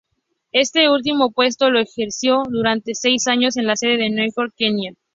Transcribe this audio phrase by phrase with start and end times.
[0.53, 4.95] Este último puesto lo ejerció durante seis años en la sede de Nairobi, Kenia.